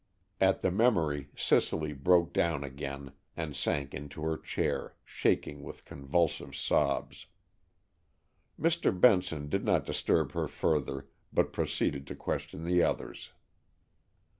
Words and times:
At 0.39 0.63
the 0.63 0.71
memory 0.71 1.29
Cicely 1.35 1.93
broke 1.93 2.33
down 2.33 2.63
again 2.63 3.11
and 3.37 3.55
sank 3.55 3.93
into 3.93 4.23
her 4.23 4.35
chair, 4.35 4.95
shaking 5.05 5.61
with 5.61 5.85
convulsive 5.85 6.55
sobs. 6.55 7.27
Mr. 8.59 8.99
Benson 8.99 9.47
did 9.47 9.63
not 9.63 9.85
disturb 9.85 10.31
her 10.31 10.47
further, 10.47 11.07
but 11.31 11.53
proceeded 11.53 12.07
to 12.07 12.15
question 12.15 12.63
the 12.63 12.81
others. 12.81 13.29